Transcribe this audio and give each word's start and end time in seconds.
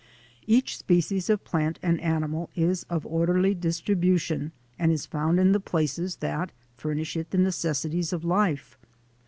Each 0.47 0.79
species 0.79 1.29
of 1.29 1.43
plant 1.43 1.77
and 1.83 2.01
animal 2.01 2.49
is 2.55 2.87
of 2.89 3.05
orderly 3.05 3.53
distribution 3.53 4.51
and 4.79 4.91
is 4.91 5.05
found 5.05 5.39
in 5.39 5.51
the 5.51 5.59
places 5.59 6.15
that 6.21 6.51
furnish 6.75 7.15
it 7.15 7.29
the 7.29 7.37
necessities 7.37 8.11
of 8.11 8.25
life. 8.25 8.79